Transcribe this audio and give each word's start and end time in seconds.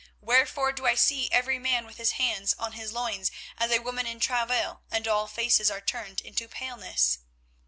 wherefore 0.19 0.71
do 0.71 0.87
I 0.87 0.95
see 0.95 1.31
every 1.31 1.59
man 1.59 1.85
with 1.85 1.97
his 1.97 2.13
hands 2.13 2.55
on 2.57 2.71
his 2.71 2.91
loins, 2.91 3.29
as 3.59 3.69
a 3.71 3.77
woman 3.83 4.07
in 4.07 4.19
travail, 4.19 4.81
and 4.89 5.07
all 5.07 5.27
faces 5.27 5.69
are 5.69 5.79
turned 5.79 6.21
into 6.21 6.47
paleness? 6.47 7.19